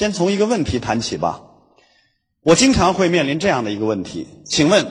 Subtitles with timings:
[0.00, 1.42] 先从一个问题谈起吧。
[2.40, 4.86] 我经常会面临这样的一个问题，请问，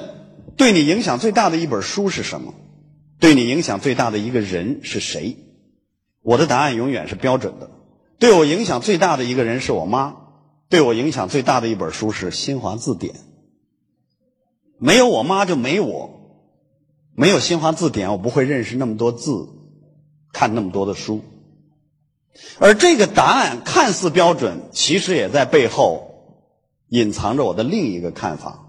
[0.55, 2.53] 对你影响最大的一本书是什么？
[3.19, 5.35] 对你影响最大的一个人是谁？
[6.21, 7.71] 我的答案永远是标准的。
[8.19, 10.15] 对我影响最大的一个人是我妈，
[10.69, 13.15] 对我影响最大的一本书是《新华字典》。
[14.77, 16.45] 没有我妈就没我，
[17.15, 19.49] 没有《新华字典》，我不会认识那么多字，
[20.31, 21.21] 看那么多的书。
[22.59, 26.35] 而这个答案看似标准，其实也在背后
[26.89, 28.65] 隐藏着我的另一个看法。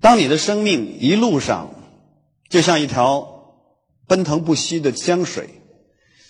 [0.00, 1.70] 当你的生命一路上
[2.48, 3.56] 就像一条
[4.06, 5.50] 奔腾不息的江水，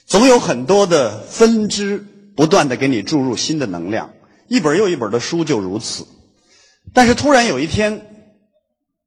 [0.07, 4.15] 总有很多的分支不断的给你注入新的能量，
[4.49, 6.07] 一本又一本的书就如此。
[6.93, 8.07] 但是突然有一天，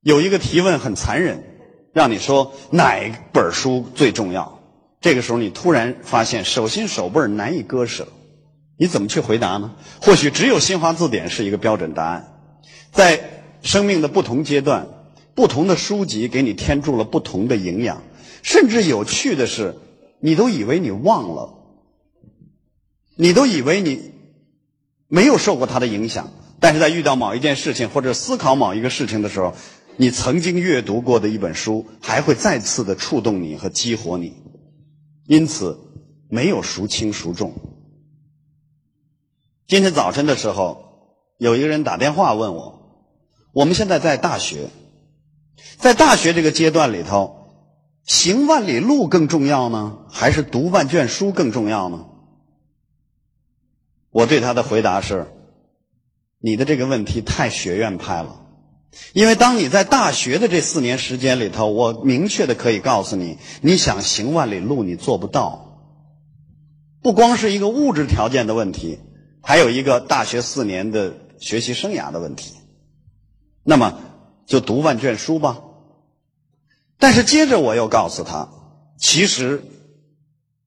[0.02, 1.44] 有一个提问很残忍，
[1.92, 4.61] 让你说哪本书最重要？
[5.02, 8.08] 这个时候，你突然发现手心手背难以割舍，
[8.78, 9.74] 你怎么去回答呢？
[10.00, 12.28] 或许只有新华字典是一个标准答案。
[12.92, 14.88] 在生命的不同阶段，
[15.34, 18.04] 不同的书籍给你添注了不同的营养，
[18.44, 19.76] 甚至有趣的是，
[20.20, 21.54] 你都以为你忘了，
[23.16, 24.12] 你都以为你
[25.08, 26.30] 没有受过它的影响，
[26.60, 29.56] 但是在遇到某一件事情或者思考某一个事情的时候，
[29.98, 34.41] 你曾经阅读过的一本书还会再次的触动你和激活你。
[35.32, 35.80] 因此，
[36.28, 37.54] 没有孰轻孰重。
[39.66, 43.08] 今天早晨的时候，有一个人打电话问我
[43.56, 44.68] ：“我们现在在大学，
[45.78, 47.48] 在大学这个阶段里头，
[48.04, 52.08] 行万里路更重要呢，还是读万卷书更重要呢？”
[54.12, 55.28] 我对他的回答是
[56.44, 58.38] ：“你的这个问题太学院派了。”
[59.14, 65.68] 因为当你在大学的这四年时间里头，我明确的可以告诉你，你想行万里路，你做不到。
[67.02, 69.00] 不光是一个物质条件的问题，
[69.42, 72.56] 还有一个大学四年的学习生涯的问题。
[73.64, 74.00] 那么，
[74.46, 75.62] 就读万卷书吧。
[77.00, 78.50] 但是接着我又告诉他，
[79.00, 79.64] 其实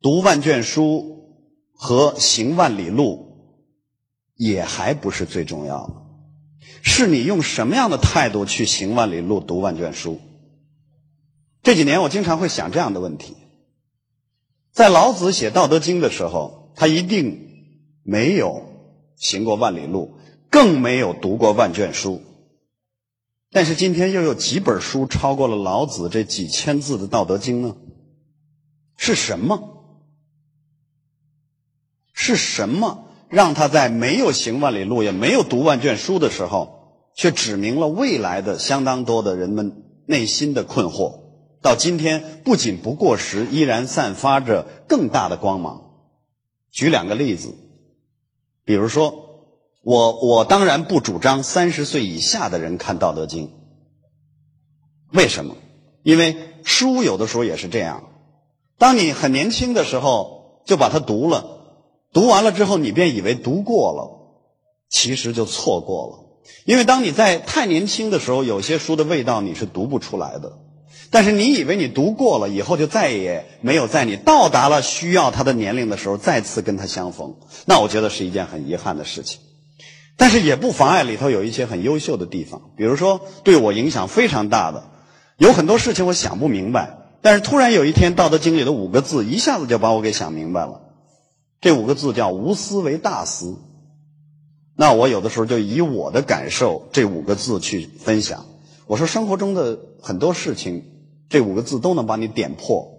[0.00, 1.38] 读万卷书
[1.72, 3.60] 和行万里路，
[4.34, 6.03] 也还不是最重要的。
[6.86, 10.20] 是你用什么样的态度去行万里路、读万卷书？
[11.62, 13.34] 这几年我经常会想这样的问题：
[14.70, 17.48] 在老子写《道德经》的时候，他一定
[18.02, 18.64] 没有
[19.16, 20.18] 行过万里路，
[20.50, 22.22] 更没有读过万卷书。
[23.50, 27.76] 但是今天又有几本书超过了老子这几千字的《道德经》呢？
[28.98, 29.70] 是什么？
[32.12, 36.73] 是什么让他在没有行万里路、也没有读万卷书的时候？
[37.14, 41.20] 却指明了未来的相当多的人们内心的困惑，
[41.62, 45.82] 到今天不仅不过时，依然散发着更大的光芒。
[46.70, 47.54] 举两个例子，
[48.64, 49.14] 比如说，
[49.82, 53.46] 我我当然不主张三十岁以下的人看《道德经》，
[55.12, 55.56] 为什么？
[56.02, 58.04] 因为书有的时候也是这样，
[58.76, 61.44] 当你很年轻的时候就把它读了，
[62.12, 64.10] 读完了之后，你便以为读过了，
[64.90, 66.23] 其实就错过了。
[66.64, 70.58] 因为当你在太年轻的时候，有些书的味道你是读不出来的。
[71.10, 77.36] 但是你以为你读过了以后，就再也没有在你到达了需要他的年龄的时候再次跟他相逢。
[77.66, 79.40] 那我觉得是一件很遗憾的事情。
[80.16, 84.90] 但是也不妨碍里头有一些很优秀的地方，比如说对我影响非常大的，
[85.38, 90.80] 有很多事情我想不明白，但是突然有一天《道德经》里的五个字一下子就把我给想明白了。
[91.60, 93.56] 这五个字叫“无私为大私”。
[94.76, 98.46] 那我有的时候就以我的感受这五个字去分享。
[98.86, 100.84] 我说生活中的很多事情，
[101.28, 102.90] 这五个字都能把你点破。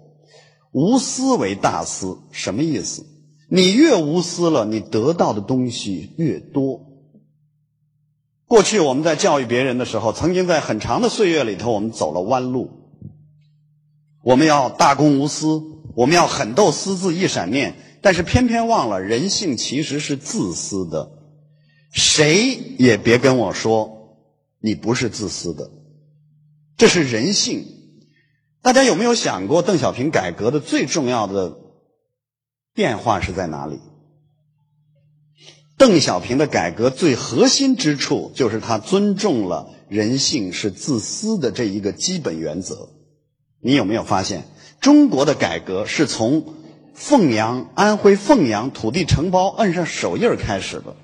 [0.72, 3.06] 无私为大私，什么意思？
[3.50, 6.82] 你越无私了，你得到的东西越多。
[8.48, 12.70] 过去我们在教育别人的时候，曾经在很长的岁月里头，我们走了弯路。
[14.24, 15.62] 我们要大公无私，
[15.96, 21.12] 我们要狠斗私字一闪念，但是偏偏忘了人性其实是自私的。
[21.96, 24.18] 谁也别跟我说
[24.60, 25.72] 你不是自私的，
[26.76, 27.66] 这是人性。
[28.62, 31.56] 大家有没有想过，邓小平改革的最重要的
[32.74, 33.80] 变化是在哪里？
[35.78, 42.90] 邓小平的改革最核心之处，就是他尊重了人性是自私的这一个基本原则。
[43.62, 44.44] 你有没有发现，
[44.82, 46.56] 中国的改革是从
[46.94, 50.98] 凤阳安徽凤阳土地承包摁上手印开始的？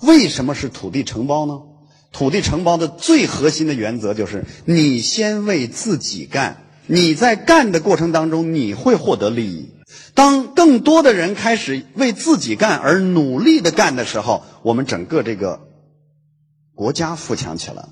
[0.00, 1.60] 为什么是土地承包呢？
[2.12, 9.70] 土地承包的最核心的原则就是你先为自己干，你在干的过程当中你会获得利益，
[10.14, 15.60] 当更多的人开始为自己干而努力的干的时候，我们整个这个
[16.74, 17.88] 国家富强起来。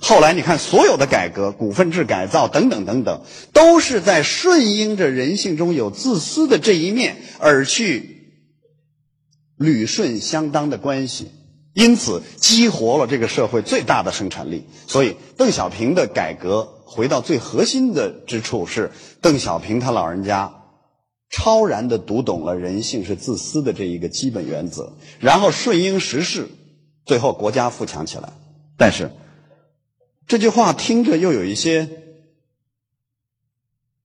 [0.00, 8.34] 后来你看，所有的改革、股份制改造等等等等，都是在顺应着人性中有自私的这一面而去
[9.58, 11.30] 捋顺相当的关系，
[11.80, 14.66] 因此激活了这个社会最大的生产力。
[14.86, 18.90] 所以，邓小平的改革回到最核心的之处是，
[19.20, 20.52] 邓小平他老人家
[21.30, 26.48] 超然的读懂了人性是自私的这一个基本原则，然后顺应时势，
[27.06, 28.32] 最后国家富强起来。
[28.76, 29.10] 但是。
[30.26, 31.88] 这句话听着又有一些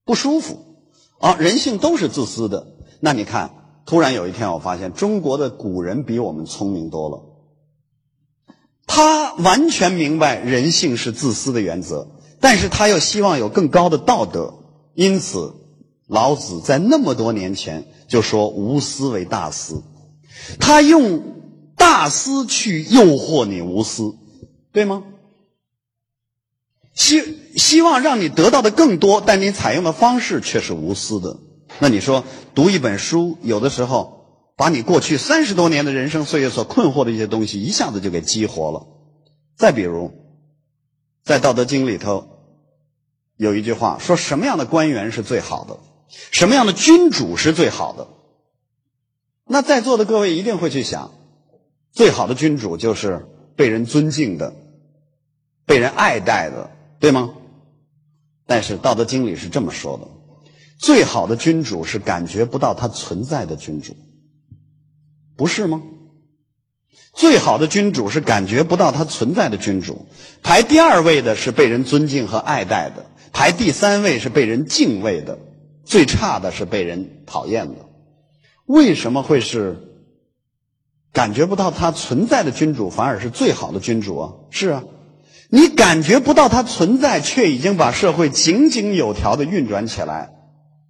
[0.05, 0.57] 不舒服
[1.19, 1.35] 啊！
[1.35, 2.65] 人性都是自私的。
[2.99, 3.53] 那你看，
[3.85, 7.21] 突然有一天，我发现中国的古人比我们聪明多了。
[8.87, 12.07] 他完全明白人性是自私的原则，
[12.39, 14.53] 但是他又希望有更高的道德。
[14.93, 15.53] 因此，
[16.07, 19.83] 老子在那么多年前就说“无私为大私”。
[20.59, 21.23] 他用
[21.75, 24.15] 大私去诱惑你无私，
[24.71, 25.03] 对吗？
[26.93, 31.37] 希希望让你得到的更多，但你采用的方式却是无私的。
[31.79, 32.23] 那你说，
[32.53, 34.24] 读一本书，有的时候
[34.55, 38.87] 把你过去三十多年的人生岁月所困惑的一些东西，一下子就给激活了。
[39.55, 40.11] 再比如，
[41.23, 42.27] 在《道德经》里头
[43.37, 45.79] 有一句话，说什么样的官员是最好的，
[46.31, 48.07] 什么样的君主是最好的。
[49.45, 51.11] 那在座的各位一定会去想，
[51.91, 54.53] 最好的君主就是被人尊敬的，
[55.65, 56.71] 被人爱戴的。
[56.97, 57.35] 对吗？
[58.47, 60.07] 但是《道德经》里是这么说的：
[60.79, 63.95] 最好的君主是感觉不到他存在的君主，
[65.35, 65.81] 不是吗？
[67.13, 70.07] 最好的君主是感觉不到他存在的君主。
[70.43, 75.39] 排第二位的是被人尊敬和爱戴的，排第三位是被人敬畏的，
[75.85, 77.85] 最差的是被人讨厌的。
[78.65, 79.77] 为什么会是
[81.13, 84.33] 感觉不到他存在的君主反而是最好的君主啊？
[84.49, 84.83] 是啊。
[85.47, 90.33] 你感觉不到它存在，却已经把社会井井有条的运转起来，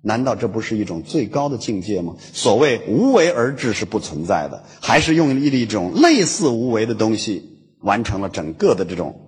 [0.08, 2.16] 难道这不是一种最高的境界吗？
[2.32, 9.20] 所谓无为而治是不存在的，还是用一种类似无为的东西完成了整个的这种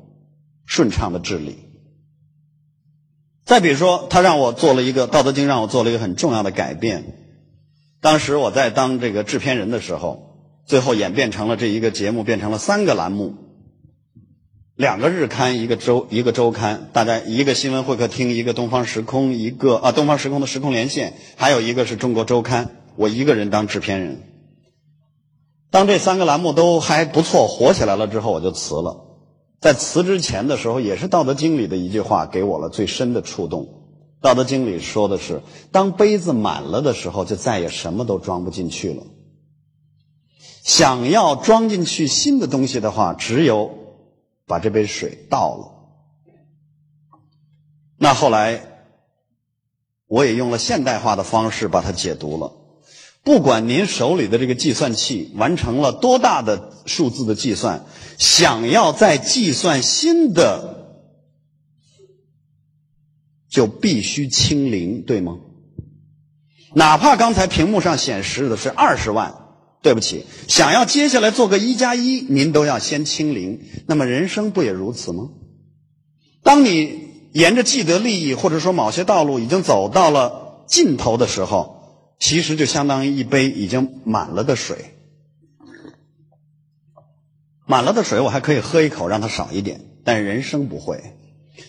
[0.67, 1.57] 顺畅的治理。
[3.43, 7.05] 再比如说，他让我做了一个《道德经》，让我做了一个很重要的改变。
[7.99, 13.33] 当时我在当这个制片人的时候，最后演变成了这一个节目变成了三个栏目。
[14.77, 22.69] 两个日刊，一个周一个周刊，大家一个新闻会客厅，一个东方时空，一个啊东方时空的时空连线，还有一个是中国周刊。
[22.95, 24.21] 我一个人当制片人。
[25.71, 29.05] 当这三个栏目都还不错，火起来了之后，我就辞了。
[29.59, 33.63] 在辞之前的时候，也是《道德经》里的一句话给我了最深的触动。
[34.21, 35.41] 《道德经》里说的是：
[35.71, 39.01] 当杯子满了的时候，就再也什么都装不进去了。
[40.61, 43.86] 想要装进去新的东西的话，只有。
[44.47, 47.19] 把这杯水倒了，
[47.97, 48.63] 那后来
[50.07, 52.53] 我也用了现代化的方式把它解读了。
[53.23, 57.85] 不管您手里的这个计算器完成了多大的数字的计算，
[58.17, 61.03] 想要再计算新的，
[63.49, 65.39] 就必须清零，对吗？
[66.73, 69.46] 哪怕刚才屏幕上显示的是二十万。
[69.81, 73.61] 对不起，想要接下来做个一加一，您都要先清零。
[73.85, 75.29] 那么人生不也如此吗？
[76.43, 84.93] 当你沿着既得利益或者说某些道路已经走到了尽头的时候，其实就相当于一杯已经满了的水。
[87.65, 89.81] 满了的水我还可以喝一口，让它少一点。
[90.03, 91.03] 但人生不会，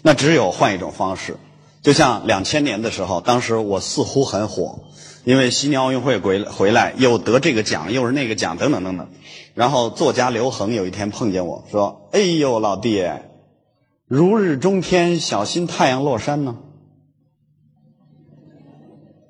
[0.03, 1.37] 那只有换一种方式。
[1.83, 4.85] 就像两千年的时候，当时我似乎很火。
[5.25, 9.09] 因为悉尼奥运会回回来又得这个奖又是那个奖等等等等，
[9.55, 13.05] 然后作家刘恒有一天碰见我说：“哎呦老弟，
[14.07, 16.59] 如日中天，小心太阳落山呢。”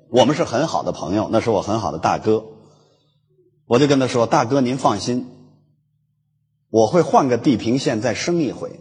[0.09, 2.45] 我们是很好的朋友，那是我很好的大哥，
[3.65, 5.27] 我就跟他说：“大哥您放心，
[6.69, 8.79] 我会换个地平线再生一回。”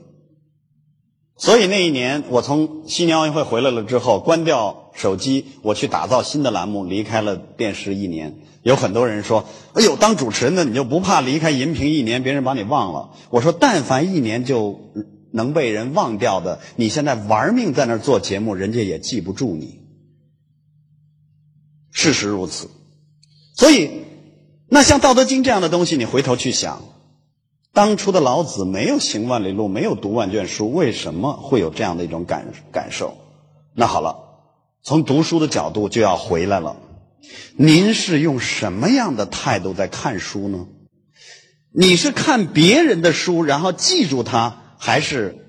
[1.40, 8.40] 所以那一年，我从悉尼奥运会回来了之后，关掉手机，我去打造新的栏目，离开了电视一年。
[8.64, 14.80] 有很多人说：“哎呦，当主持人的你就不怕离开荧屏一年，别人把你忘了？”我说：“但凡一年就
[15.30, 19.78] 能被人忘掉的，你现在玩命在那儿做节目，人家也记不住你。
[21.92, 22.68] 事实如此。
[23.54, 23.90] 所以，
[24.68, 26.82] 那像《道德经》这样的东西，你回头去想。”
[27.72, 33.16] 当初的老子没有行万里路，没有读万卷书，为什么会有这样的一种感感受？
[33.74, 34.16] 那好了，
[34.82, 36.76] 从读书的角度就要回来了。
[37.56, 40.66] 您是用什么样的态度在看书呢？
[41.70, 45.46] 你是看别人的书，然后记住它，还是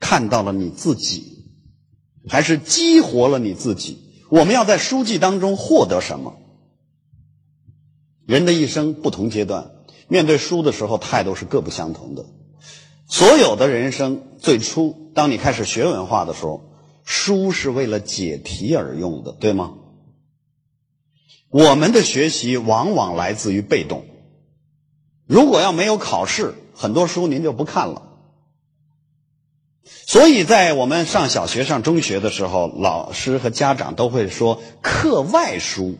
[0.00, 1.44] 看到了你自己，
[2.28, 3.98] 还是激活了你自己？
[4.30, 6.34] 我们要在书籍当中获得什么？
[8.24, 9.70] 人的一生不同阶段，
[10.08, 12.24] 面对书的时候态度是各不相同的。
[13.08, 16.62] 所有的人生最初，当你开始学文化的时候，
[17.04, 19.74] 书是为了解题而用的，对吗？
[21.50, 24.04] 我们的学习往往来自于被动。
[25.26, 28.02] 如果要没有考试，很多书您就不看了。
[29.84, 35.96] 所以在我们上小学、上中学的时候，老师和家长都会说课外书，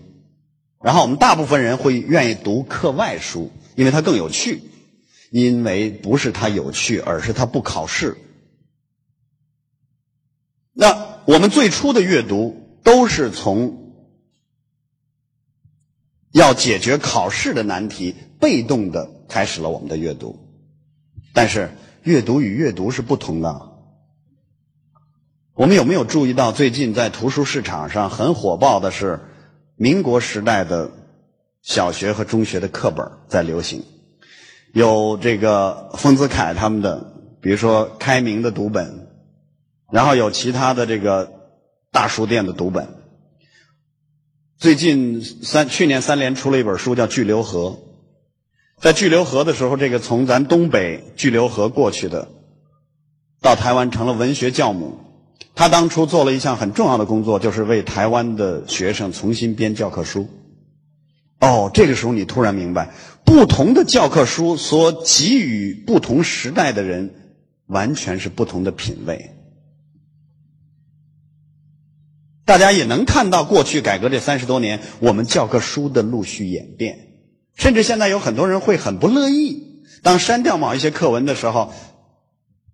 [0.82, 4.62] 然后我们大部分人会愿意读课外书，因为它更有趣，
[5.30, 8.16] 因为不是它有趣，而是它不考试。
[10.72, 13.94] 那我们最初的阅读都是从
[16.32, 20.38] 要解决考试的难题，被动的开始了我们的阅读，
[21.32, 21.70] 但是
[22.02, 23.72] 阅读与阅读是不同的。
[25.54, 29.20] 我们有没有注意到，最近在图书市场上很火爆的是
[29.74, 30.90] 民国时代的
[31.66, 33.82] 小学和中学的课本在流行？
[34.72, 39.08] 有这个丰子恺他们的，比如说开明的读本，
[39.90, 41.32] 然后有其他的这个
[41.90, 42.86] 大书店的读本。
[44.56, 47.70] 最近三去年三联出了一本书叫《巨流河》，
[48.80, 52.28] 在巨流河的时候，这个从咱东北巨流河过去的，
[53.42, 54.98] 到台湾成了文学教母。
[55.56, 60.28] 他当初做了一项很重要的工作，就是为台湾的学生重新编教科书。
[61.46, 62.90] 哦，这个时候你突然明白，
[63.24, 67.14] 不同的教科书所给予不同时代的人，
[67.66, 69.30] 完全是不同的品味。
[72.44, 76.98] 大家也能看到，过去改革这三十多年，我们教科书的陆续演变，
[77.54, 81.72] 甚至现在有很多人会很不乐意，当删掉某一些课文的时候，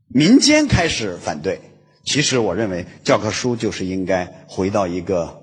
[0.08, 1.60] 民间开始反对。
[2.04, 5.41] 其实，我认为教科书就是应该回到一个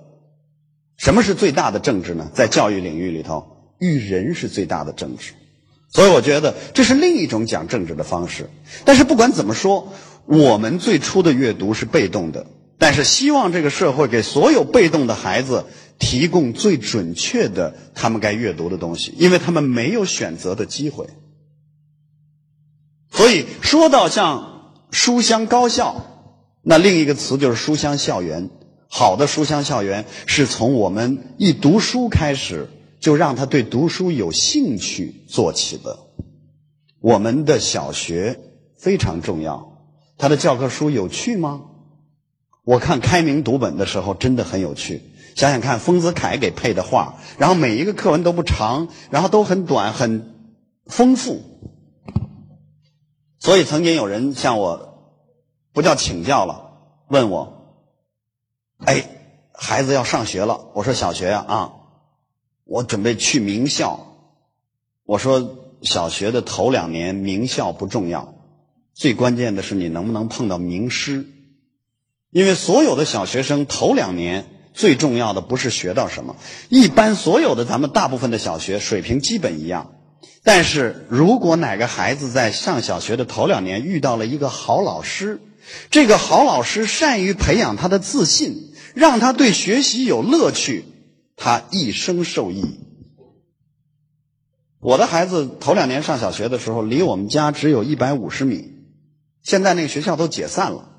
[1.00, 2.30] 什么是最大的政治呢？
[2.36, 5.32] 在教育领域里头，育人是最大的政治。
[5.88, 8.50] 所以，我觉得这是另一种讲政治的方式。
[8.84, 9.94] 但是，不管怎么说，
[10.26, 12.46] 我们最初的阅读是被动的。
[12.78, 15.68] 但是，希望这个社会给所有被动的孩子
[16.00, 21.08] 提供最准确的他们该阅读的东西，因为他们没有选择的机会。
[23.10, 26.06] 所以，说到像书香高校。
[26.62, 28.50] 那另一个词就是书香校园。
[28.92, 32.68] 好的书香校园是从我们一读书开始，
[33.00, 36.00] 就让他对读书有兴趣做起的。
[37.00, 38.40] 我们的小学
[38.78, 39.78] 非常重要，
[40.18, 41.62] 它的教科书有趣吗？
[42.66, 45.04] 我看开明读本的时候真的很有趣。
[45.36, 50.36] 想想看，丰子恺给配的画，然后每一个课文都不长，然后都很短，很
[50.88, 51.42] 丰富。
[53.40, 54.88] 所以曾经有人向我。
[55.72, 56.72] 不叫请教了，
[57.08, 57.59] 问我，
[58.86, 59.06] 哎，
[59.54, 60.68] 孩子要上学了。
[60.74, 61.74] 我说小学呀啊，
[62.64, 64.06] 我准备去名校。
[65.06, 68.36] 我说小学的头两年名校不重要，
[68.94, 71.26] 最关键的是你能不能碰到名师。
[72.32, 76.36] 因为所有的小学生头两年最重要的不是学到什么，
[76.70, 79.92] 一般所有的咱们大部分的小学水平基本一样。
[80.44, 85.42] 但是如果哪个孩子在上小学的头两年遇到了一个好老师，
[85.90, 90.86] 这个好老师善于培养他的自信，让他对学习有乐趣，
[91.36, 92.80] 他一生受益。
[94.80, 98.72] 我的孩子头两年上小学的时候，离我们家只有一百五十米，
[99.44, 100.90] 现在那个学校都解散了。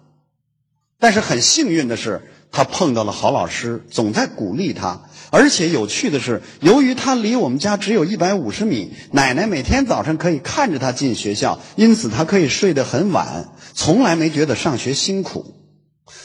[0.99, 2.21] 但是很幸运的是，
[2.53, 5.03] 他碰到了好老师，总在鼓励他。
[5.31, 15.60] 而且有趣的是，由于他离我们家只有一百五十米，奶奶每天早晨可以看着他进学校，因此他可以睡得很晚，从来没觉得上学辛苦。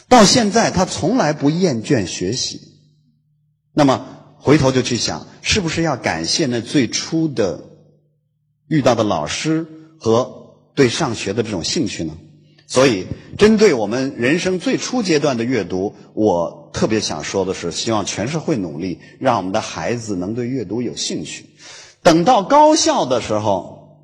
[0.07, 2.61] 到现在，他从来不厌倦学习。
[3.73, 4.05] 那么
[4.37, 7.63] 回头就去想，是不是要感谢那最初的
[8.67, 9.65] 遇到的老师
[9.99, 12.17] 和对上学的这种兴趣呢？
[12.67, 13.05] 所以，
[13.37, 21.45] 针对我们人生最初阶段的阅读，我特别想说的是，希望全社会努力，让我们的孩子能对阅读有兴趣。
[22.01, 23.99] 等到高校的时候，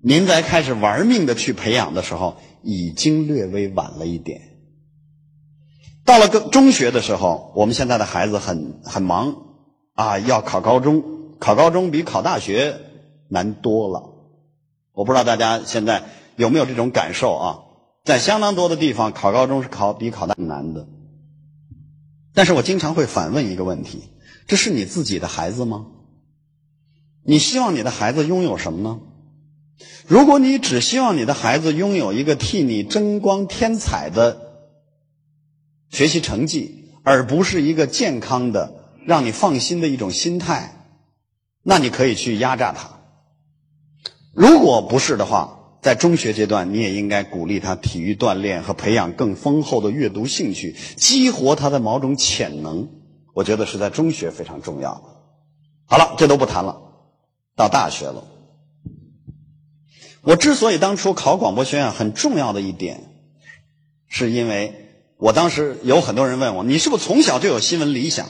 [0.00, 4.55] 您再开始玩命的去培养的时候，已经略微晚了一点。
[6.06, 9.36] 到了个中学的时候，我们现在的孩子很很忙
[9.94, 11.02] 啊，要考高中，
[11.40, 12.78] 考高中比考大学
[13.28, 14.14] 难多了。
[14.92, 16.04] 我不知道大家现在
[16.36, 17.58] 有没有这种感受啊？
[18.04, 20.86] 在相当多的地方，考高中是考比考大难的。
[22.32, 24.04] 但是我经常会反问一个问题：
[24.46, 25.86] 这是你自己的孩子吗？
[27.24, 29.00] 你希望你的孩子拥有什么呢？
[30.06, 34.45] 如果你只希望你的孩子拥有一个替你争光添彩的
[35.90, 40.86] 学习成绩，而不是一个健康的让你放心的一种心态，
[41.62, 42.90] 那你可以去压榨他。
[44.32, 52.88] 如果不是的话，在中学阶段，你也应该鼓励他体育锻炼和培养更丰厚的阅读兴趣，激活他的某种潜能。
[53.32, 55.00] 我觉得是在中学非常重要。
[55.84, 56.80] 好了，这都不谈了，
[57.54, 58.24] 到大学了。
[60.22, 63.04] 我之所以当初考广播学院，很重要的一点，
[64.08, 64.85] 是因为
[65.18, 68.26] 我当时有很多人问我，你是不是从小就有新闻理想？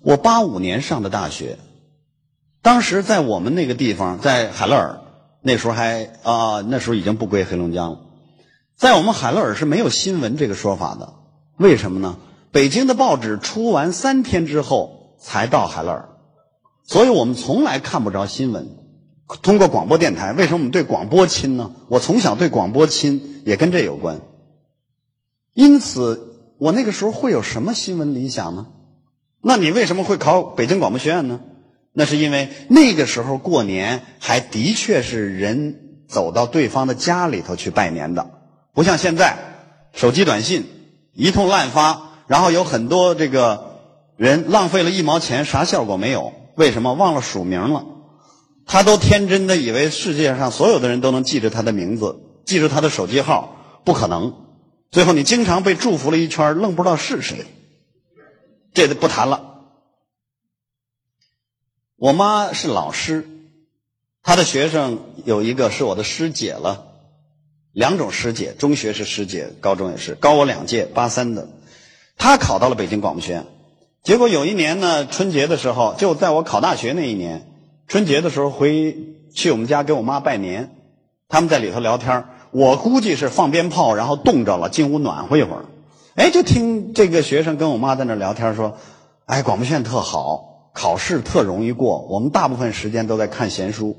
[0.00, 1.58] 我八五年上的大学，
[2.62, 5.00] 当时在我们那个地方，在海乐尔，
[5.42, 8.00] 那时候还啊，那时候已经不归黑龙江了，
[8.76, 11.14] 在我们海乐尔是没有新闻这个说法的，
[11.58, 12.16] 为什么呢？
[12.50, 16.08] 北京的报纸出完三天之后才到海乐尔，
[16.86, 18.78] 所以我们从来看不着新闻。
[19.42, 21.72] 通过广播电台，为什么我们对广播亲呢？
[21.88, 24.20] 我从小对广播亲，也跟这有关。
[25.56, 28.66] 因此，我那个时候会有什么新闻理想呢？
[29.40, 31.40] 那你为什么会考北京广播学院呢？
[31.94, 38.28] 那是因为那个时候过年还的确是人走到对方的家里头去拜年的，
[38.74, 39.38] 不像现在
[39.94, 40.66] 手机短信
[41.14, 43.78] 一通滥发，然后有很多这个
[44.18, 46.34] 人浪费了一毛钱，啥效果没有？
[46.54, 47.86] 为什么忘了署名了？
[48.66, 54.45] 他都天真的以为世界上所有的人都能记着他的名字，记住他的手机号，不可能。
[54.90, 57.44] 最后你经常被祝福了一圈，愣不知道是谁。
[58.72, 59.54] 这就不谈了。
[61.96, 63.26] 我妈是老师，
[64.22, 66.86] 她的学生有一个是我的师姐了，
[67.72, 71.48] 两种师姐，中学是师姐，高中也是，高我两届，八三的。
[72.18, 73.46] 她考到了北京广播学院，
[74.02, 77.50] 结果有一年呢，春节的时候，就在我考大学那一年。
[77.88, 78.96] 春节的时候回
[79.32, 80.76] 去我们家给我妈拜年，
[81.28, 85.64] 他们在里头聊天我估计是放鞭炮，然后冻着了，进屋暖和一会儿。
[86.14, 88.78] 哎，就听这个学生跟我妈在那聊天说
[89.26, 93.96] ：“哎，广播学院特好，考试特容易过，我们大部分时间都在看闲书。”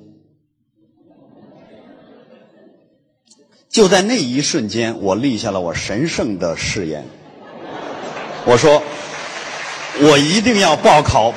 [3.69, 7.05] 就在那一瞬间，我立下了我神圣的誓言。
[8.45, 8.81] 我说
[10.01, 11.33] ：“我一定要报考。”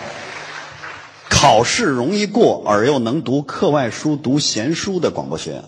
[1.29, 5.65] 考试容易过，而又能读课外书、读闲书的广播学院，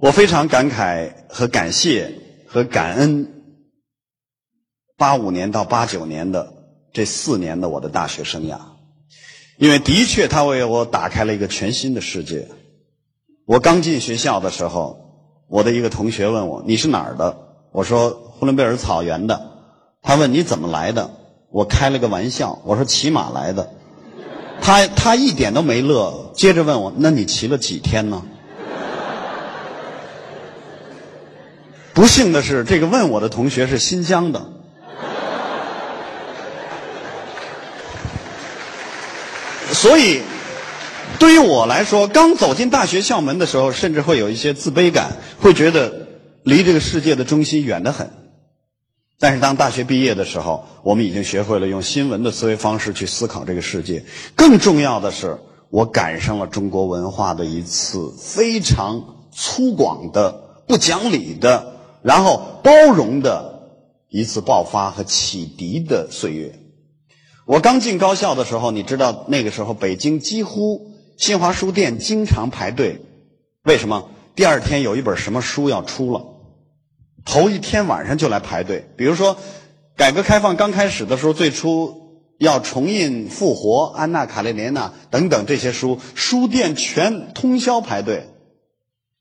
[0.00, 2.14] 我非常感慨和感谢
[2.48, 3.42] 和感恩
[4.96, 6.54] 八五年到八九年的
[6.92, 8.58] 这四年的我的大学生涯，
[9.58, 12.48] 因为的确他为我打开了一个全新的世界。
[13.46, 17.36] 我刚进学校的时候，我的一个同学问我：“你是哪儿的？”
[17.70, 19.50] 我说：“呼伦贝尔草原的。”
[20.00, 21.10] 他问：“你怎么来的？”
[21.52, 23.70] 我开了个玩笑，我说：“骑马来的。”
[24.62, 28.22] 他他一点都没乐，接着问我：“那你骑了几天呢？”
[32.00, 34.46] 不幸的是，这个问我的同学是新疆的，
[39.74, 40.22] 所以
[41.18, 46.08] 对于我来说，刚走进大学校门的时候，甚至会有一些自卑感，会觉得
[46.42, 48.08] 离这个世界的中心远得很。
[49.18, 54.06] 但是当大学毕业的时候，我们已经学会了用新闻的思维方式去思考这个世界。
[54.34, 63.70] 更重要的是，我赶上了中国文化的一次非常粗犷的、不讲理的，然后包容的
[64.08, 66.58] 一次爆发和启迪的岁月。
[67.46, 73.00] 我刚进高校的时候，你知道那个时候北京几乎新华书店经常排队，
[73.64, 74.08] 为什么？
[74.36, 76.24] 第二天有一本什么书要出了。
[77.24, 79.36] 头一天晚上就来排队，比如说，
[79.96, 88.28] 改革开放刚开始的时候，最初要重印《复活》《安娜·卡列尼娜》等等这些书，书店全通宵排队。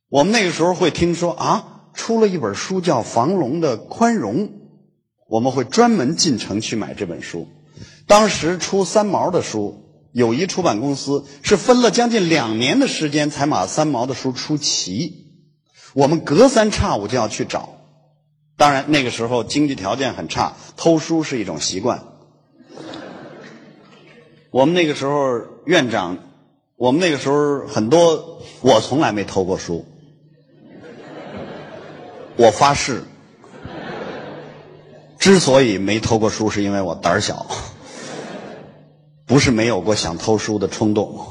[0.08, 4.48] 我们那个时候会听说啊，出了一本书叫房龙的《宽容》，
[5.28, 7.50] 我们会专门进城去买这本书。
[8.08, 9.84] 当时出三毛的书，
[10.14, 15.28] 友谊出版公司是分了将近两年的时间才把三毛的书出齐，
[15.94, 17.76] 我们隔三差五就要去找。
[18.56, 22.06] 当然，那个时候经济条件很差，偷书是一种习惯。
[24.52, 26.18] 我们那个时候院长，
[26.78, 29.86] 我们那个时候很多，我从来没偷过书，
[32.40, 33.04] 我发誓。
[35.20, 37.46] 之所以没偷过书，是因为我胆儿小，
[39.26, 41.28] 不是没有过想偷书的冲动。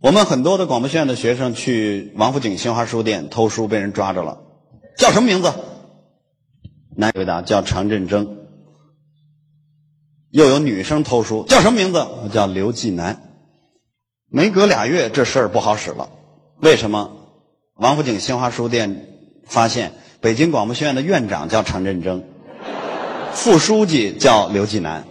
[0.00, 4.40] 我们很多的广播学院的学生去王府井新华书店偷书，被人抓着了。
[4.96, 5.52] 叫什么名字？
[6.96, 8.38] 男回答叫常振征。
[10.30, 12.06] 又有女生偷书，叫什么名字？
[12.32, 13.20] 叫刘继南。
[14.30, 16.08] 没隔俩月，这事儿不好使了。
[16.62, 17.21] 为什么？
[17.82, 19.08] 王府井新华书店
[19.44, 22.22] 发现，北京广播学院的院长叫常振征，
[23.32, 25.04] 副书记叫刘继南。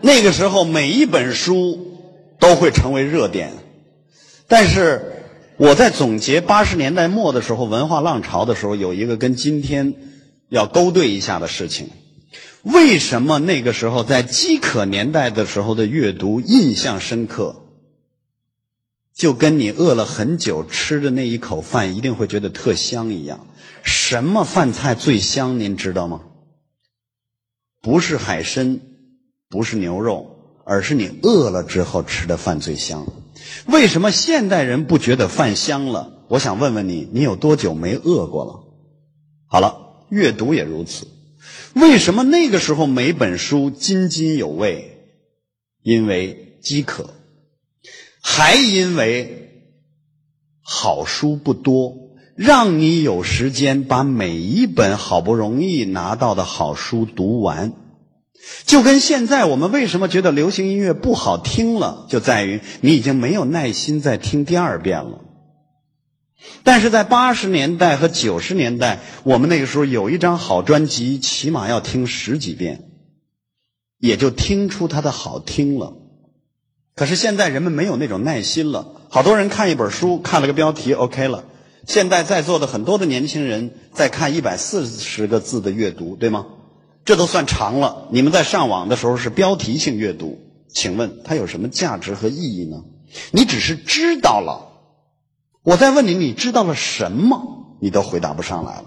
[0.00, 2.00] 那个时候，每一本书
[2.40, 3.52] 都会成为热点。
[4.48, 5.22] 但是，
[5.56, 9.94] 我在总结八十年代末的时候文化浪潮的时候，有一个跟今天
[10.48, 11.90] 要勾兑一下的事情。
[12.62, 17.61] 为什么那个时候在饥渴年代的时候的阅读印象深刻？
[19.14, 23.46] 就跟你饿了很久吃的那一口饭一定会觉得特香一样。
[23.82, 25.58] 什么饭菜最香？
[25.58, 26.22] 您知道吗？
[27.80, 28.80] 不是海参。
[29.48, 33.06] 不是牛肉，而是你饿了之后吃的饭最香。
[33.66, 36.24] 为什么现代人不觉得饭香了？
[36.28, 38.64] 我想问问你，你有多久没饿过了？
[39.46, 41.06] 好了，阅读也如此。
[41.74, 45.06] 为什么那个时候每本书津津有味？
[45.82, 47.10] 因为饥渴，
[48.22, 49.50] 还因为
[50.62, 51.94] 好书不多，
[52.36, 57.72] 让你有时间把每一本好不容易拿到的好书读完。
[58.64, 65.20] 就跟现在我们为什么觉得流行音乐不好听了，就在于你已经没有耐心再听第二遍了。
[66.64, 72.90] 但是在八十年代和九十年代，我们那个时候有一张好专辑，起码要听十几遍，
[73.98, 76.01] 也就听出它的好听了。
[76.94, 81.44] 可是现在人们没有那种耐心了，好多人看一本书，看了个标题，OK 了。
[81.86, 86.46] 现在在座的很多的年轻人在看一百四十个字的阅读，对吗？
[87.04, 88.06] 这都算长了。
[88.10, 92.84] 你们在上网的时候是标题性阅读，请问它有什么价值和意义呢？
[93.32, 94.68] 你只是知道了。
[95.64, 97.76] 我再问你，你知道了什么？
[97.80, 98.84] 你都回答不上来了。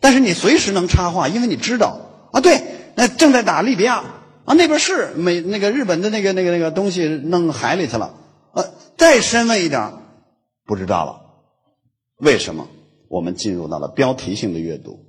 [0.00, 2.00] 但是你随时能插话，因为你知道
[2.32, 2.62] 啊，对，
[2.94, 4.04] 那正在打利比亚
[4.50, 8.16] 啊，那边是美那个日本的那个那个那个东西弄海里去了。
[8.52, 8.64] 呃，
[8.98, 9.92] 再深问一点，
[10.66, 11.20] 不知道了。
[12.16, 12.66] 为什么？
[13.08, 15.06] 我们进入到了标题性的阅读。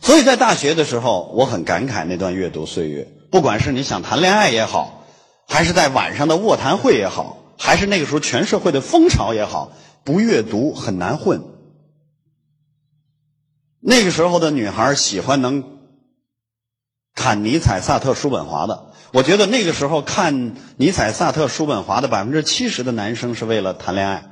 [0.00, 3.08] 所以在大学的时候，我很感慨那段阅读岁月。
[3.32, 5.04] 不管是你想谈恋爱也好，
[5.48, 9.72] 还是在晚上的卧谈会也好，还是那个时候全社会的风潮也好，
[10.04, 11.42] 不阅读很难混。
[13.80, 15.75] 那个时候的女孩喜欢能
[17.16, 18.92] 看尼采、萨特、叔本华的。
[19.12, 24.24] 我觉得那个时候看尼采、萨特、叔本华的百分之七十的男生是为了谈恋爱，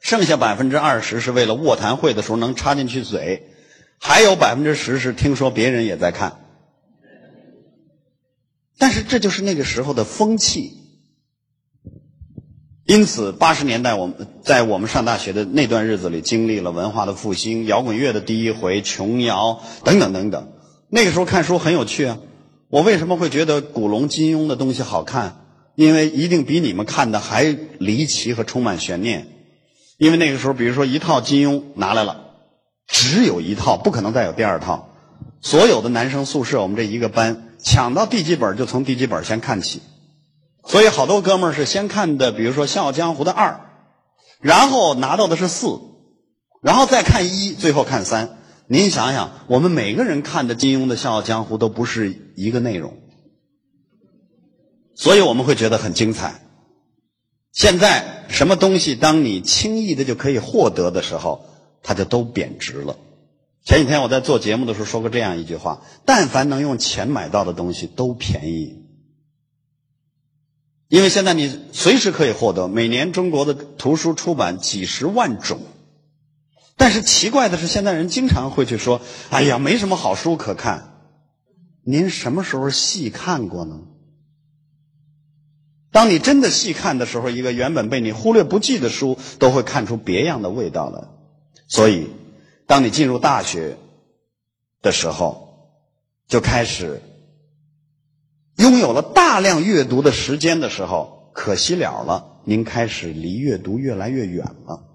[0.00, 3.48] 剩下百分之二十是为了卧谈会的时候能插进去嘴。
[3.98, 6.40] 还有百分之十是听说别人也在看，
[8.78, 10.72] 但是这就是那个时候的风气。
[12.84, 20.51] 因此，八十年代我们在我们上大学的那段日子里，经历了文化的复兴、摇滚乐的第一回、琼瑶等等等等。
[20.94, 22.18] 那个时候看书很有趣啊！
[22.68, 25.46] 我为什么会觉得古龙、金庸的东西好看？
[25.74, 27.44] 因为一定比你们看的还
[27.78, 29.26] 离奇和充满悬念。
[29.96, 32.34] 因为那个时候，比如说一套金庸拿来了。
[32.86, 34.90] 只有一套，不可能再有第二套。
[35.40, 39.80] 所有的男生宿舍，我们这一个班抢到第几本就从第几本先看起。
[40.66, 43.60] 所以好多哥们儿是先看的，比如说《笑傲江湖》的二，
[44.42, 45.80] 然后拿到的是四，
[46.60, 48.36] 然后再看一，最后看三。
[48.66, 52.96] 您想想，我们每个人看的金庸的《笑傲江湖》都不是一个内容，
[54.94, 56.42] 所以我们会觉得很精彩。
[57.52, 61.46] 现在什么东西，当你轻易的就可以获得的时候。
[61.84, 62.96] 它就都贬值了。
[63.64, 68.84] 前几天我在做节目的时候说过这样一句话：但凡能用钱买到的东西都便宜，
[70.86, 72.68] 因为现在你随时可以获得。
[72.68, 75.58] 每年中国的图书出版几十万种，
[76.76, 80.88] 但是奇怪的是，现在人经常会去说：“哎呀，没什么好书可看。”
[81.84, 83.80] 您什么时候细看过呢？
[85.90, 91.08] 当你真的细看的时候，一个原本被你忽略不计的书，都会看出别样的味道来。
[91.68, 92.08] 所以，
[92.66, 93.76] 当你进入大学
[94.80, 95.78] 的时候，
[96.28, 97.02] 就开始
[98.56, 104.91] 拥有了大量阅读的时间的时候，可惜了了，您开始离阅读越来越远了。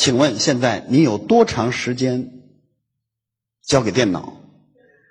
[0.00, 2.32] 请问，现在你有多长时间
[3.62, 4.40] 交给电脑，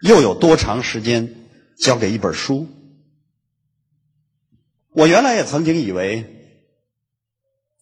[0.02, 1.36] 又有多长时间
[1.78, 2.68] 交给一本书？
[4.90, 6.26] 我原来也曾经以为，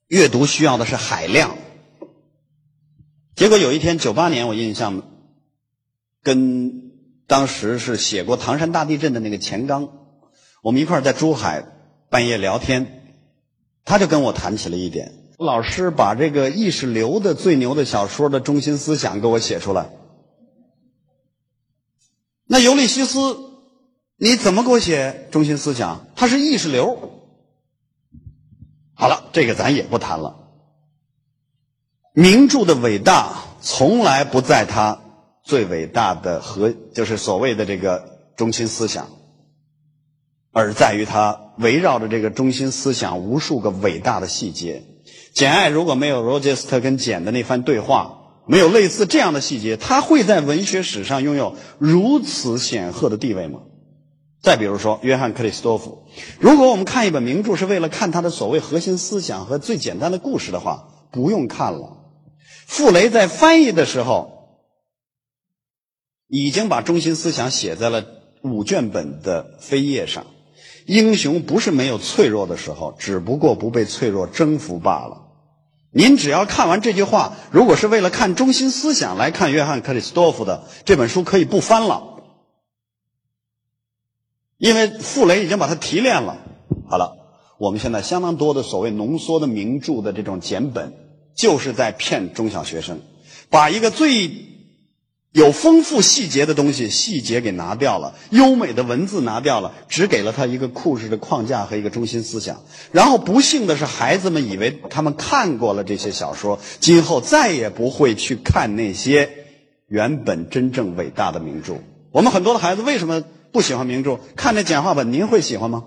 [0.07, 1.57] 阅读需要的是海量。
[3.37, 5.09] 结果有一天，九八年，我印象
[6.21, 6.91] 跟
[7.25, 10.09] 当时是写过唐山大地震的那个钱刚，
[10.61, 11.63] 我们一块在珠海
[12.09, 13.15] 半夜聊天，
[13.85, 19.91] 他就跟我谈起了一点，老师把这个意识流的最牛的小说的中心思想给我写出来。
[22.47, 23.37] 那尤利西斯，
[24.15, 26.07] 你怎么给我写中心思想？
[26.15, 27.21] 他是意识流。
[28.95, 30.49] 好了，这个咱也不谈了。
[32.13, 35.01] 名著的伟大从来不在它
[35.43, 39.09] 最伟大的和，就是所谓的这个中心思想，
[40.51, 44.83] 而在于它围绕着这个中心思想无数个伟大的细节。
[45.37, 53.59] 简爱如果没有罗杰斯特跟简的那番对话，没有类似这样的细节，他会在文学史上拥有如此显赫的地位吗？
[54.41, 56.07] 再比如说约翰克里斯多夫，
[56.39, 61.97] 如果我们看一本名著是为了看他的所谓核心思想和最简单的故事的话，不用看了。
[62.65, 64.63] 傅雷在翻译的时候，
[66.27, 68.03] 已经把中心思想写在了
[68.41, 70.25] 五卷本的扉页上。
[70.87, 75.25] 英雄不是没有脆弱的时候，只不过不被脆弱征服罢了。
[75.97, 82.03] 您只要看完这句话，如果是为了看中心思想来看约翰克里斯多夫的这本书，可以不翻了，
[84.59, 86.37] 因为傅雷已经把它提炼了。
[86.87, 87.17] 好了，
[87.57, 90.93] 我们现在相当多的所谓浓缩的名著的这种简本，
[91.35, 93.01] 就是在骗中小学生，
[93.49, 94.55] 把一个最。
[95.37, 102.63] 有丰富细节的东西，细节给拿掉了；优美的文字拿掉了，只给了他一个故事的框架和一个中心思想。
[102.91, 109.29] 然后不幸的是，孩子们以为他们看过了这些小说，今后再也不会去看那些
[109.87, 111.75] 原本真正伟大的名著。
[112.11, 114.19] 我们很多的孩子为什么不喜欢名著？
[114.35, 115.83] 看那简化本，您会喜欢吗？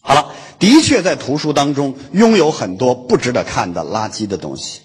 [0.00, 4.80] 好了，的确在图书当中拥有很多不值得看的垃圾的东西。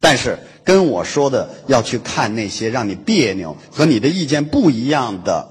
[0.00, 5.48] 但是跟我说的要去看那些让你别扭和你的意见不一样的，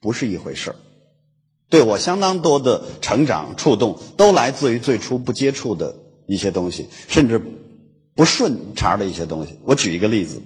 [0.00, 0.76] 不是一回事儿。
[1.68, 5.96] 对我相当多的成长触动，都来自于最初不接触的
[6.28, 7.42] 一些东西，甚至
[8.14, 9.58] 不顺茬的一些东西。
[9.64, 10.40] 我举一个例子，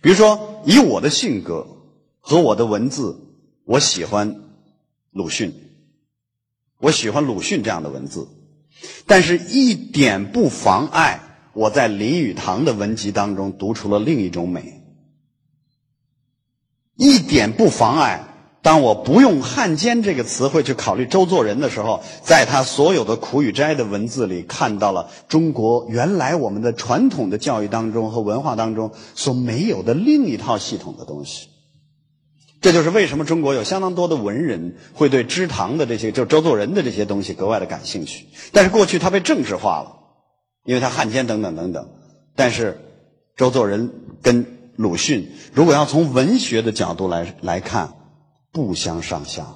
[0.00, 1.66] 比如说以我的性格
[2.20, 3.20] 和我的文字，
[3.66, 4.40] 我喜欢
[5.12, 5.52] 鲁迅，
[6.78, 8.26] 我喜欢鲁迅这样的文字，
[9.06, 11.29] 但是一点不妨碍。
[11.52, 14.82] 我在林语堂的文集当中读出了另一种美，
[16.96, 18.26] 一点不妨碍。
[18.62, 31.48] 当我不用汉奸这个词汇去考虑周作人的时候，在他所有的苦与斋的文字里，看到了中国原来我们的传统的教育当中和文化当中所没有的另一套系统的东西。
[32.60, 38.26] 这就是为什么中国有相当多的文人会对知堂的这些，就周作人的这些东西格外的感兴趣。
[38.52, 39.99] 但是过去他被政治化了。
[40.64, 41.88] 因为他汉奸等等等等，
[42.36, 42.78] 但是
[43.36, 43.90] 周作人
[44.22, 44.46] 跟
[44.76, 47.94] 鲁迅，如果要从文学的角度来来看，
[48.52, 49.46] 不相上下，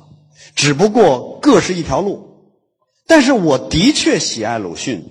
[0.55, 2.31] 只不过各是一条路。
[3.07, 5.05] 但是我的确喜爱鲁迅，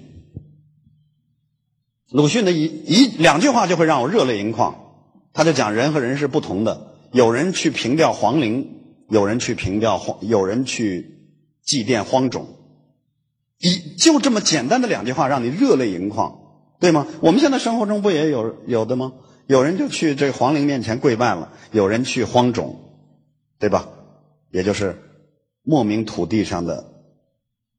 [2.09, 4.79] 鲁迅的一一两句话就会让我热泪盈眶。
[5.31, 8.67] 他就讲人和人是不同的，有人去凭吊皇陵，
[9.09, 11.29] 有人去凭吊荒，有人去
[11.63, 12.47] 祭奠荒冢。
[13.57, 16.39] 一就这么简单的两句话，让你热泪盈眶，
[16.79, 17.07] 对吗？
[17.21, 19.13] 我们现在生活中不也有有的吗？
[19.47, 22.75] 有人就去这皇陵面前跪拜了，有人去荒冢，
[23.59, 23.89] 对吧？
[24.51, 24.97] 也就是
[25.63, 26.85] 莫名土地上的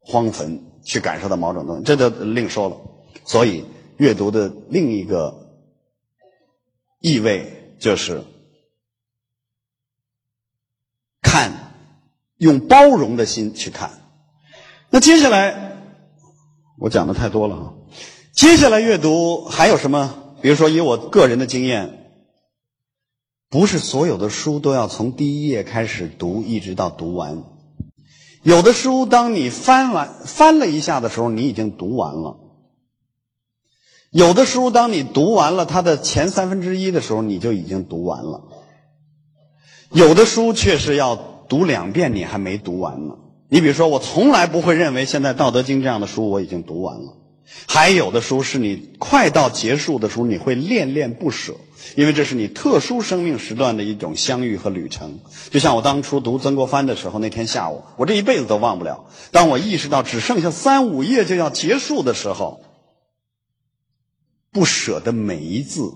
[0.00, 2.76] 荒坟，去感受到某种东西，这就另说了。
[3.24, 3.64] 所以
[3.96, 5.34] 阅读的另一个
[7.00, 8.22] 意味就是
[11.22, 11.52] 看，
[12.36, 14.03] 用包容的心去看。
[14.94, 15.72] 那接下来。
[16.78, 17.74] 我讲的太多了哈，
[18.32, 20.36] 接下来阅读还有什么？
[20.40, 22.12] 比如说，以我个人的经验，
[23.50, 27.42] 不是所有的书都要从第一页开始读，一直到读完。
[28.44, 32.36] 有的书，当你翻完翻了一下的时候，你已经读完了；
[34.10, 38.42] 有的书，当你读完了它的前三分之一的时候，你就已经读完了；
[39.90, 41.16] 有的书却是要
[41.48, 43.16] 读两遍，你还没读完呢。
[43.48, 47.14] 你比如说，我从来不会认为现在《道德经》这样的书我已经读完了。
[47.68, 51.54] 还有的书是你快到结束的时候，你会恋恋不舍，
[51.94, 55.20] 因为这是你特殊生命时段的一种相遇和旅程。
[55.50, 59.04] 就像我当初读曾国藩的时候，那天下午，我这一辈子都忘不了。
[59.30, 62.62] 当我意识到只剩下三五页就要结束的时候，
[64.50, 65.92] 不舍的每一字。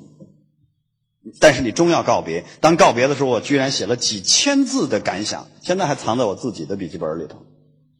[1.40, 2.44] 但是你终要告别。
[2.60, 7.38] 当告别的时候，我居然写了几千字的感想，现在还藏在我自己的笔记本里头。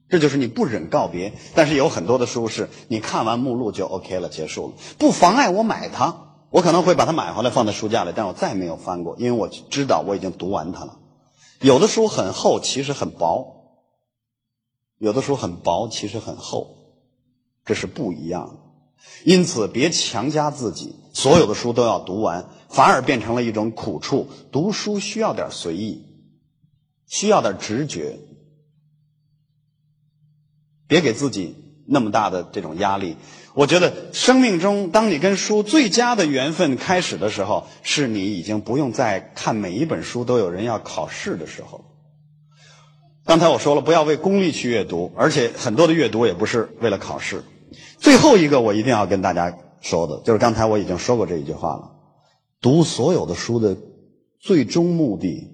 [0.08, 6.24] 这就是你不忍告别，但是有很多的书是你看完目录就 OK 了，结束了，不妨碍我买它。
[6.50, 10.96] 我可能会把它买回来放在书架里，但我再没有翻过，因为我知道我已经读完它了。
[11.60, 13.66] 有的书很厚，其实很薄；
[14.96, 16.76] 有的书很薄，其实很厚。
[17.66, 18.54] 这是不一样的。
[19.24, 24.28] 因此，别强加自己，所有的书都要读完，反而变成了一种苦处。
[24.52, 26.04] 读书需要点随意，
[27.06, 28.18] 需要点直觉，
[30.86, 33.16] 别给自己那么大的这种压力。
[33.54, 41.84] 我觉得，生命中当你跟书最佳的缘分开始的时候，是你已经不用再看每一本书都有人要考试的时候。
[43.24, 47.42] 刚才我说了，不要为功利去阅读，而且很多的阅读也不是为了考试。
[47.98, 51.90] 最后一个，我一定要跟大家说的，就是刚才我已经说过这一句话了：
[52.60, 53.76] 读所有的书的
[54.40, 55.48] 最终目的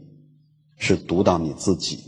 [0.76, 2.00] 是读到你自己，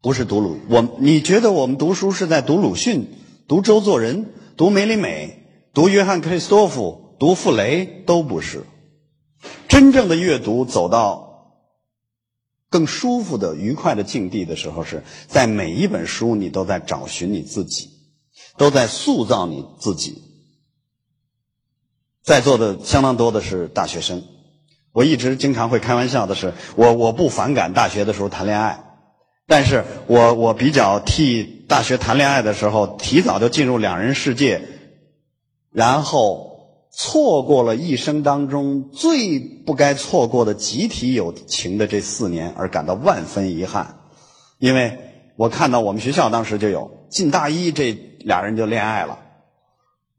[0.00, 0.58] 不是读鲁。
[0.68, 3.08] 我你觉得我们读书是在读鲁迅？
[3.46, 8.64] 读周作人、读梅里美、读约翰克里斯多夫、读傅雷都不是。
[9.68, 11.60] 真正的阅读走到
[12.70, 17.90] 更舒服的、愉快的境地的时候，是在每一本书你都在找寻你自己，
[18.56, 20.22] 都在塑造你自己。
[22.24, 24.22] 在座的相当多的是大学生，
[24.92, 28.80] 我一直经常会开玩笑的是，我我不反感大学的时候谈恋爱。
[29.46, 34.62] 但是我我比较替大学谈恋爱的时候提早就进入两人世界，
[35.70, 43.98] 然后错过了一生当中最不该错过的集体友情的这四年，而感到万分遗憾。
[44.58, 44.98] 因为
[45.36, 49.18] 我看到我们学校当时就有进大一这俩人就恋爱了，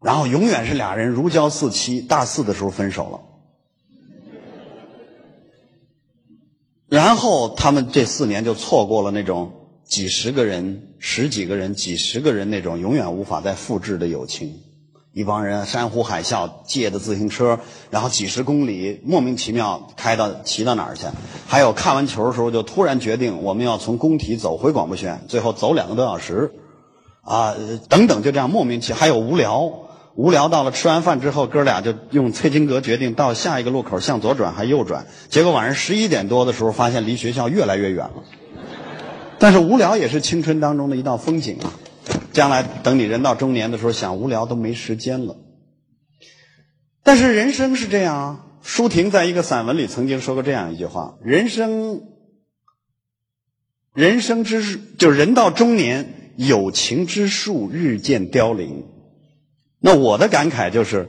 [0.05, 3.21] 然后永远是俩人如胶似漆，大四的时候分手了。
[6.87, 9.51] 然后他们这四年就错过了那种
[9.83, 14.59] 几十个人、十几个人、几十个人那种永远无法再复制的友情。
[15.11, 21.07] 一帮人山呼海啸，借的自行车，然后几十公里莫名其妙开到骑到哪儿去？
[21.47, 26.51] 还有看完球的时候就突然决定我们要从工体走回广播学院，最后走两个多小时，
[27.23, 27.55] 啊，
[27.89, 28.97] 等等，就这样莫名其妙。
[28.97, 29.81] 还有无聊。
[30.15, 35.05] 无聊到了，吃完饭之后，哥俩就用崔金阁决定到下一个路口向左转还右转。
[35.27, 38.23] 结果晚上十一点多的时候，发现离学校越来越远了。
[39.39, 41.73] 但是无聊也是青春当中的一道风景啊！
[42.31, 45.35] 将来等你人到中年的时候，想无聊都没时间了。
[47.03, 48.41] 但是人生是这样啊。
[48.61, 52.01] 舒婷在一个散文里曾经说过这样一句话：人生，
[53.93, 58.85] 人生之就人到中年，有情之树日渐凋零。
[59.85, 61.07] 那我的感慨就是，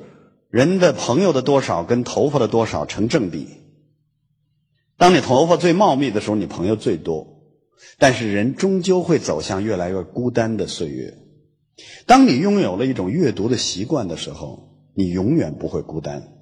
[0.50, 3.48] 人的朋友的多少跟头发的多少成正比。
[4.98, 7.26] 当你头发最茂密的时候，你朋友最多。
[7.98, 11.14] 但是人终究会走向越来越孤单的岁月。
[12.04, 16.34] 当你拥有了一种阅读的习惯的时候，你永远不会孤单。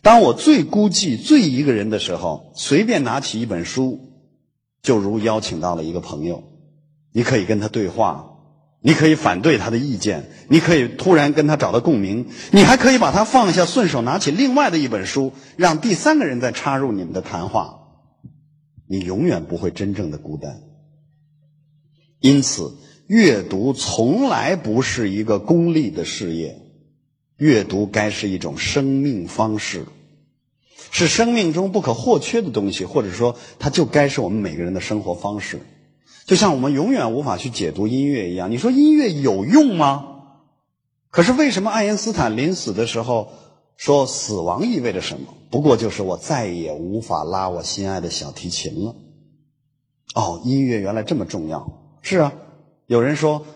[0.00, 3.98] 当我最孤寂、最一个人的时候，随便拿起一本书，
[4.80, 6.44] 就如邀请到了一个朋友，
[7.12, 8.37] 你可以跟他对话。
[8.80, 17.74] 你可以反对他的意见，你可以突然跟他找到共鸣，你还可以把他放下，顺手拿起另外的一本书，让第三个人再插入你们的谈话。
[18.86, 20.62] 你永远不会真正的孤单。
[22.20, 26.60] 因此，阅读从来不是一个功利的事业，
[27.36, 29.84] 阅读该是一种生命方式，
[30.90, 35.60] 是生命中不可或缺的东西，或者说，它就该是我们每个人的生活方式。
[36.28, 40.26] 就像我们永远无法去解读音乐一样，你说音乐有用吗？
[41.08, 43.32] 可是为什么爱因斯坦临死的时候
[43.78, 45.32] 说死亡意味着什么？
[45.48, 48.94] 不过就是我再也无法拉我心爱的小提琴了。
[50.14, 51.66] 哦，音乐原来这么重要。
[52.02, 52.34] 是啊，
[52.84, 53.46] 有人说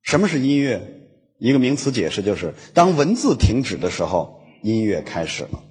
[0.00, 0.90] 什么是音乐？
[1.38, 5.62] 一个名词解释就是：当文字停止的时候，音乐开始了。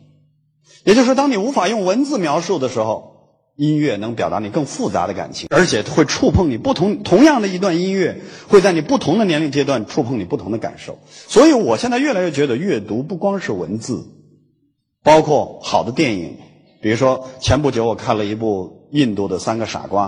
[0.83, 3.12] 也就是说，当你无法用文字描述的时候。
[3.55, 7.03] 音乐能表达你更复杂的感情，而且会触碰你不同。
[7.03, 10.97] 同样的一段音乐，会在你不同的年龄阶段触碰你不同的感受。
[11.07, 14.07] 所以我现在越来越觉得，阅读不光是文字，
[15.03, 16.37] 包括好的电影。
[16.81, 20.07] 比如说，前不久我看了一部印度的《三个傻瓜》。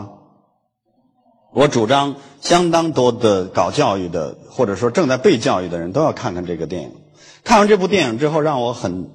[1.53, 6.91] 我主张，相当多的搞教育的，或者说正在被教育的人都要看看这个电影。
[7.43, 9.11] 看完这部电影之后，让我很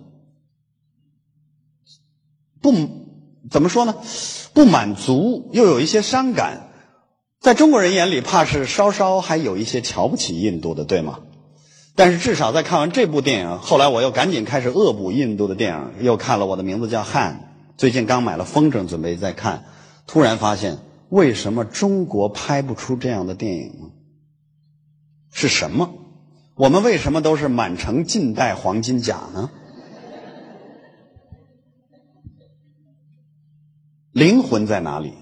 [2.63, 3.00] 不。
[3.49, 3.95] 怎么说呢？
[4.53, 6.69] 不满足，又有一些伤感。
[7.41, 11.21] 在中国人眼里，怕是稍稍还有一些瞧不起印度的，对吗？
[11.95, 19.65] 但是至少在看完这部电影，后来我又赶紧开始恶补印度的电影，又看了《我的名字叫汉》，最近刚买了《风筝》，准备再看。
[20.07, 20.79] 突然发现，
[21.09, 23.91] 为什么中国拍不出这样的电影呢？
[25.33, 25.95] 是什么？
[26.57, 29.51] 我们为什么都是满城尽带黄金甲呢？
[34.13, 35.13] 灵魂在哪里？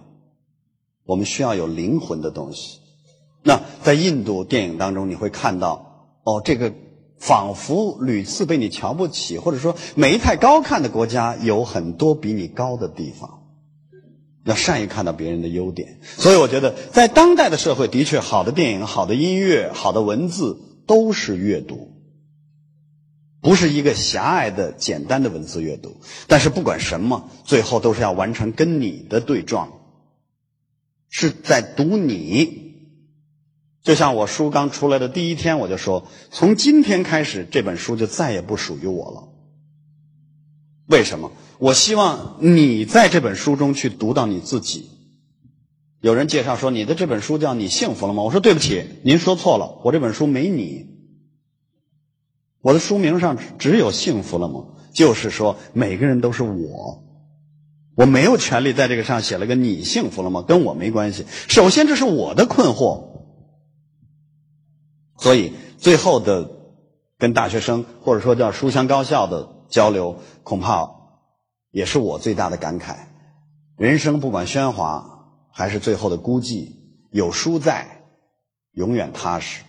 [1.05, 2.80] 我们需要有灵魂的东西。
[3.43, 6.72] 那在印度电影当中，你会看到，哦，这个
[7.18, 13.43] 仿佛屡次被你瞧不起，或者说没太高看的国家，有很多比你高的地方。
[14.45, 21.97] 要善于看到别人的优点，所以我觉得，在当代的社会，的确，好的电影、好的音乐、好的文字都是阅读，
[23.41, 26.01] 不是一个狭隘的、简单的文字阅读。
[26.26, 29.72] 但是不管什么，最后都是要完成跟你的对撞，
[31.09, 32.66] 是在读你。
[33.82, 39.28] 就像我书刚出来的第一天，我就说，从今天开始，这本书就再也不属于我了。
[40.86, 41.32] 为什么？
[41.59, 44.91] 我希望你在这本书中去读到你自己。
[46.01, 48.22] 有人介绍说你的这本书叫你幸福了吗？
[48.22, 50.97] 我说对不起，您说错了，我这本书没你。
[52.68, 54.66] 我的书名上只有幸福了吗？
[54.92, 57.02] 就是说每个人都是我，
[57.96, 60.44] 我没有权利在这个上写了个你幸福了吗？
[60.46, 61.24] 跟我没关系。
[61.48, 63.04] 首先这是我的困惑，
[65.16, 66.50] 所以最后的
[67.16, 69.54] 跟大学生或者说叫书香高校的。
[69.70, 70.90] 交流恐怕
[71.70, 72.96] 也是我最大的感慨。
[73.76, 76.72] 人生不管喧哗还是最后的孤寂，
[77.10, 78.02] 有书在，
[78.72, 79.62] 永远踏实。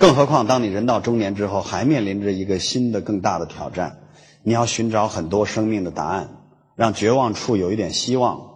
[0.00, 3.98] 更何况当你人到中年之后，还面临着一个新的更大的挑战，
[4.42, 6.38] 你要寻找很多生命的答案，
[6.74, 8.48] 让绝望处有一点希望。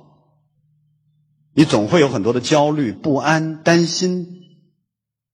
[1.53, 4.27] 你总会有很多的焦虑、不安、担心。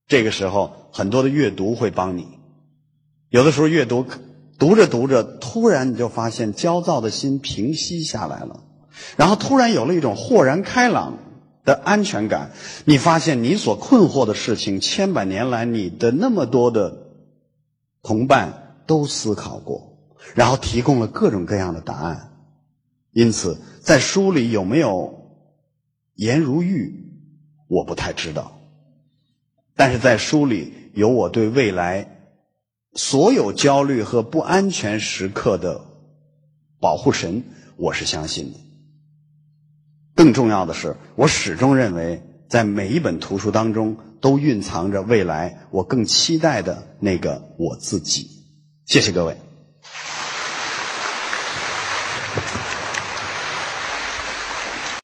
[0.05, 2.27] 这个时候，很多的阅读会帮你。
[3.29, 4.05] 有的时候阅读。
[4.59, 8.59] 读着读着，突然你就发现焦躁的心平息下来了，
[9.17, 11.17] 然后突然有了一种豁然开朗
[11.63, 12.51] 的安全感。
[12.85, 17.07] 你发现你所困惑的事情，千百年来你的那么多的
[18.01, 19.97] 同伴都思考过，
[20.35, 22.31] 然后提供了各种各样的答案。
[23.11, 25.41] 因此，在书里有没有
[26.15, 27.11] 颜如玉，
[27.67, 28.59] 我不太知道，
[29.75, 32.17] 但是在书里有我对未来。
[32.93, 35.79] 所有焦虑和不安全时刻的
[36.81, 37.43] 保护神，
[37.77, 38.59] 我是相信的。
[40.21, 48.27] 更重要的是，我始终认为，在每一本图书当中，都蕴藏着未来我更期待的那个我自己。
[48.85, 49.35] 谢谢各位。